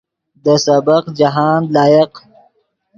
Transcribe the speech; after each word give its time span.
دے 0.43 0.53
سبق 0.65 1.03
جاہند 1.17 1.65
لائق 1.75 2.11